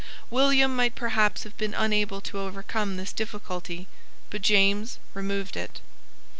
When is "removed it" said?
5.13-5.79